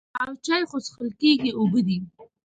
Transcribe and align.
او 0.23 0.31
چای 0.45 0.63
خو 0.69 0.77
څښل 0.85 1.09
کېږي 1.21 1.49
اوبه 1.59 1.79
دي. 1.87 1.97